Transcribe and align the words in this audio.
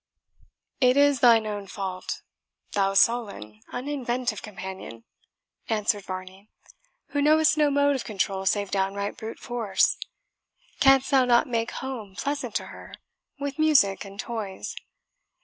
"It 0.79 0.97
is 0.97 1.19
thine 1.19 1.45
own 1.45 1.67
fault, 1.67 2.23
thou 2.71 2.95
sullen, 2.95 3.61
uninventive 3.71 4.41
companion," 4.41 5.03
answered 5.69 6.05
Varney, 6.05 6.49
"who 7.09 7.21
knowest 7.21 7.55
no 7.55 7.69
mode 7.69 7.95
of 7.97 8.03
control 8.03 8.47
save 8.47 8.71
downright 8.71 9.15
brute 9.15 9.37
force. 9.37 9.97
Canst 10.79 11.11
thou 11.11 11.25
not 11.25 11.45
make 11.45 11.69
home 11.69 12.15
pleasant 12.15 12.55
to 12.55 12.67
her, 12.73 12.95
with 13.37 13.59
music 13.59 14.03
and 14.03 14.19
toys? 14.19 14.75